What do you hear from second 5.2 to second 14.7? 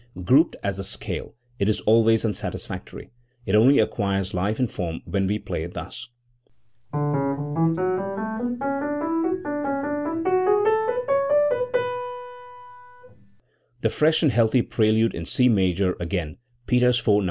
we play it thus: The fresh and healthy